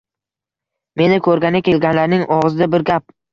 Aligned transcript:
Meni 1.01 1.19
ko`rgani 1.27 1.61
kelganlarning 1.69 2.25
og`zida 2.39 2.71
bir 2.73 2.87
gap 2.93 3.15